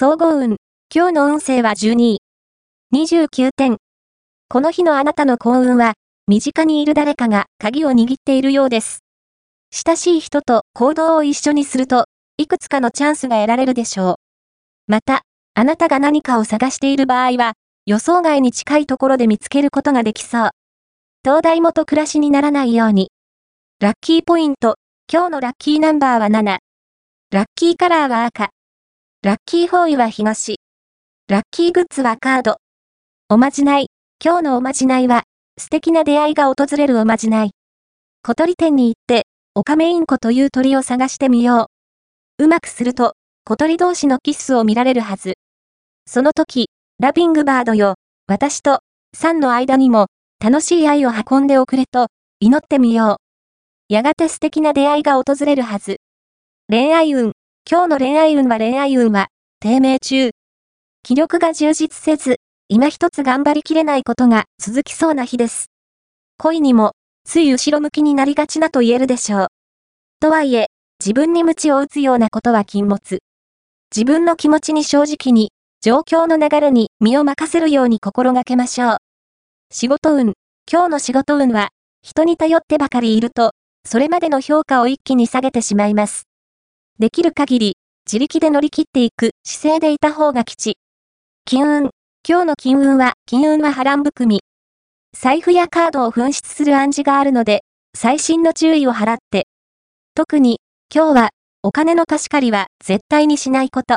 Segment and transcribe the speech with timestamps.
[0.00, 0.58] 総合運。
[0.94, 2.18] 今日の運勢は12位。
[2.94, 3.78] 29点。
[4.48, 5.94] この日のあなたの幸運は、
[6.28, 9.00] 身近にいる誰かが鍵を握っているようです。
[9.72, 12.04] 親しい人と行動を一緒にすると、
[12.36, 14.14] いくつかのチャンスが得られるでしょう。
[14.86, 15.22] また、
[15.54, 17.54] あなたが何かを探している場合は、
[17.84, 20.50] 予想外に近いところで見つけることができそう。
[21.24, 23.10] 東大元暮らしにならないように。
[23.80, 24.76] ラッキーポイント。
[25.12, 26.58] 今日のラッキーナンバーは7。
[27.32, 28.50] ラッキーカラーは赤。
[29.24, 30.60] ラッキーフォーイは東。
[31.28, 32.58] ラッキーグッズはカード。
[33.28, 33.88] おまじない。
[34.24, 35.24] 今日のおまじないは、
[35.58, 37.50] 素敵な出会いが訪れるおまじない。
[38.22, 41.68] 小鳥店に行って、オカメインコという鳥を探してみよ
[42.38, 42.44] う。
[42.44, 45.34] うまくすると、小鳥同士のキスを見られるはず。
[46.06, 47.96] その時、ラビングバードよ、
[48.28, 48.82] 私と、
[49.16, 50.06] サンの間にも、
[50.40, 52.06] 楽しい愛を運んでおくれと、
[52.38, 53.18] 祈ってみよ
[53.90, 53.92] う。
[53.92, 55.96] やがて素敵な出会いが訪れるはず。
[56.68, 57.32] 恋愛運。
[57.70, 59.28] 今日の恋愛運は恋愛運は、
[59.60, 60.30] 低迷中。
[61.02, 62.36] 気力が充実せず、
[62.70, 65.66] 今一つ頑張りきれないことが続きそうな日です。
[66.38, 66.92] 恋にも、
[67.24, 69.46] つい後ろ向きになりがちなと言えるでしょう。
[70.18, 73.18] とはいえ、自分に鞭を打つようなことは禁物。
[73.94, 75.50] 自分の気持ちに正直に、
[75.82, 78.96] 状況の流れに身を任せるように心がけましょう。
[79.70, 80.32] 仕事運。
[80.72, 81.68] 今日の仕事運は、
[82.00, 83.50] 人に頼ってばかりいると、
[83.84, 86.27] それまでの評価を一気に下げてしまいます。
[87.00, 87.76] できる限り、
[88.08, 90.78] 自力で乗り切っていく姿勢でいた方が吉。
[91.44, 91.90] 金運。
[92.28, 94.40] 今日の金運は、金運は波乱含み。
[95.16, 97.62] 財布やカードを紛失する暗示があるので、
[97.96, 99.46] 最新の注意を払って。
[100.16, 100.58] 特に、
[100.92, 101.28] 今日は、
[101.62, 103.94] お金の貸し借りは絶対にしないこと。